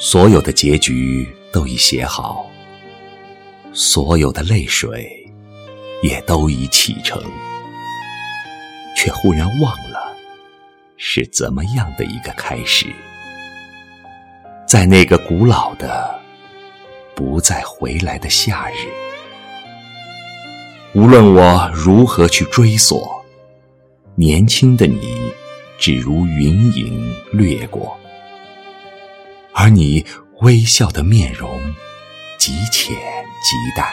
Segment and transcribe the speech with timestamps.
[0.00, 2.48] 所有的结局都已写好，
[3.72, 5.10] 所有的泪水
[6.04, 7.20] 也都已启程，
[8.96, 10.16] 却忽然忘了
[10.96, 12.86] 是怎么样的一个开始。
[14.68, 16.16] 在那个古老的、
[17.16, 18.86] 不再回来的夏日，
[20.92, 23.20] 无论我如何去追索，
[24.14, 25.32] 年轻的你
[25.76, 27.98] 只如云影掠过。
[29.60, 30.06] 而你
[30.42, 31.60] 微笑的面容，
[32.38, 32.94] 极浅
[33.42, 33.92] 极淡，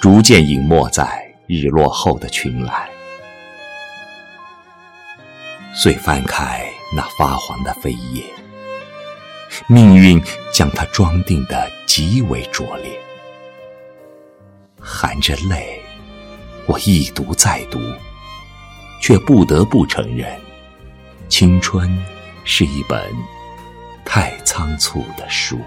[0.00, 2.88] 逐渐隐没在日落后的群岚。
[5.74, 6.66] 遂翻开
[6.96, 8.24] 那发黄的扉页，
[9.66, 10.18] 命运
[10.50, 12.98] 将它装订得极为拙劣。
[14.80, 15.78] 含着泪，
[16.64, 17.78] 我一读再读，
[18.98, 20.40] 却不得不承认，
[21.28, 22.02] 青春
[22.46, 23.14] 是一本。
[24.04, 25.58] 太仓促的书。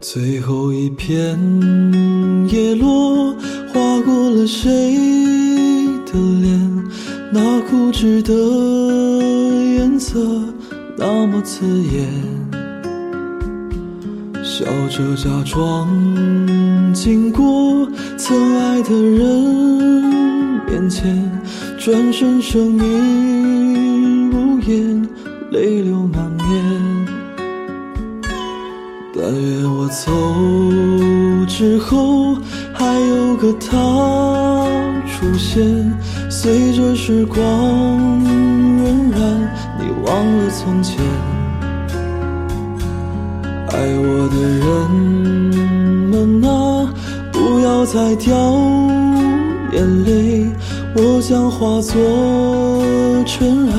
[0.00, 1.38] 最后一片
[2.48, 3.34] 叶落，
[3.72, 4.66] 划过了谁
[6.06, 6.88] 的脸？
[7.30, 10.18] 那固执的颜色，
[10.96, 12.47] 那么刺眼。
[14.58, 15.88] 笑着假装
[16.92, 21.30] 经过曾爱的人面前，
[21.78, 25.08] 转身声音无言，
[25.52, 27.06] 泪流满面。
[29.14, 30.10] 但愿我走
[31.46, 32.36] 之后，
[32.74, 33.76] 还有个他
[35.06, 35.64] 出现，
[36.28, 37.38] 随着时光
[38.24, 39.20] 荏苒，
[39.78, 40.98] 你忘了从前。
[43.78, 44.66] 爱我的人
[46.10, 46.92] 们啊，
[47.30, 48.34] 不要再掉
[49.72, 50.50] 眼泪，
[50.96, 51.94] 我将化作
[53.24, 53.78] 尘埃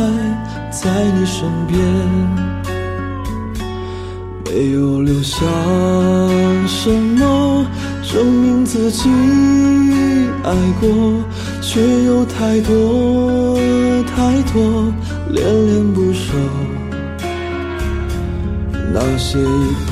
[0.72, 0.90] 在
[1.20, 1.78] 你身边。
[4.46, 5.46] 没有留下
[6.66, 7.66] 什么
[8.02, 9.10] 证明自己
[10.46, 10.88] 爱过，
[11.62, 13.58] 却有太多
[14.16, 14.94] 太多
[15.28, 16.32] 恋恋不舍。
[18.92, 19.92] 那些已不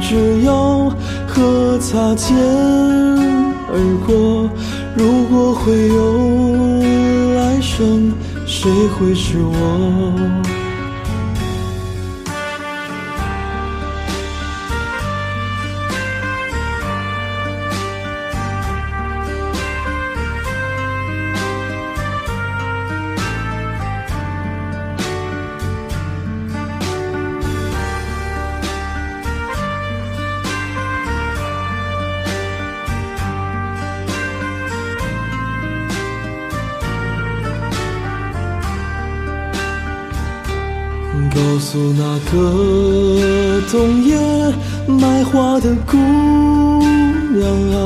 [0.00, 0.90] 知要
[1.26, 2.36] 和擦肩
[3.72, 4.48] 而过，
[4.96, 6.02] 如果会有
[7.36, 8.12] 来生，
[8.46, 9.52] 谁会是我？
[41.28, 44.16] 告诉那个冬夜
[44.86, 45.96] 卖花的姑
[47.32, 47.76] 娘啊，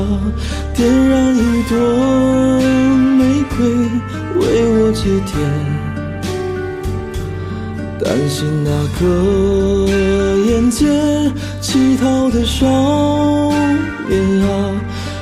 [0.73, 1.77] 点燃一朵
[3.17, 3.57] 玫瑰
[4.39, 4.41] 为
[4.77, 5.33] 我祭奠。
[8.03, 8.69] 担心那
[8.99, 9.03] 个
[10.45, 10.85] 沿街
[11.61, 12.65] 乞讨的少
[14.07, 14.49] 年啊，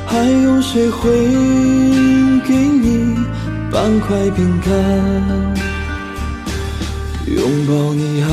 [0.06, 1.10] 还有谁会
[2.46, 3.16] 给你
[3.72, 5.53] 半块饼干？
[7.44, 8.28] 拥抱你爱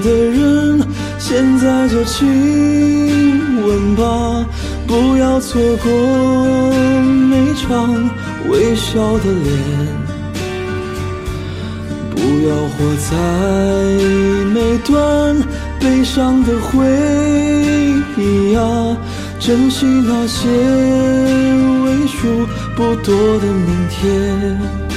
[0.00, 0.80] 的人，
[1.18, 4.46] 现在就亲吻吧，
[4.86, 5.92] 不要错过
[7.02, 7.36] 每
[7.68, 8.08] 张
[8.48, 9.46] 微笑的脸，
[12.10, 12.16] 不
[12.48, 12.78] 要活
[13.10, 13.12] 在
[14.54, 15.36] 每段
[15.78, 16.86] 悲伤的回
[18.16, 18.96] 忆啊，
[19.38, 20.48] 珍惜那些
[21.84, 24.87] 为数不多的明天。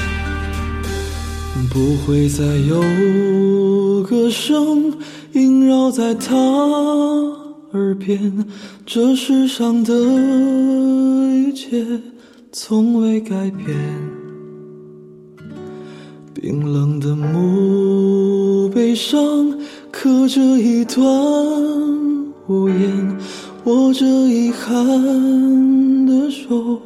[1.73, 4.94] 不会再有歌声
[5.31, 6.35] 萦绕在他
[7.71, 8.45] 耳边，
[8.85, 9.94] 这世上的
[11.33, 11.85] 一切
[12.51, 13.73] 从未改变。
[16.33, 19.17] 冰冷的墓碑上
[19.89, 21.01] 刻着一段
[22.47, 23.17] 无言，
[23.63, 26.81] 握着遗憾的手，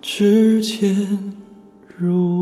[0.00, 1.34] 指尖
[1.98, 2.33] 如。